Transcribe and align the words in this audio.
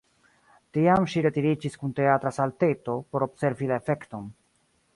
Tiam 0.77 1.03
ŝi 1.13 1.21
retiriĝis 1.25 1.75
kun 1.83 1.93
teatra 1.99 2.31
salteto, 2.39 2.95
por 3.13 3.27
observi 3.29 3.73
la 3.73 3.79
efekton. 3.83 4.29